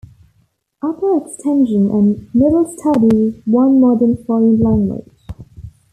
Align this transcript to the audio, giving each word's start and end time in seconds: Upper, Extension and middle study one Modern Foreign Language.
Upper, 0.81 1.15
Extension 1.15 1.91
and 1.91 2.27
middle 2.33 2.65
study 2.75 3.39
one 3.45 3.79
Modern 3.79 4.17
Foreign 4.25 4.59
Language. 4.59 5.13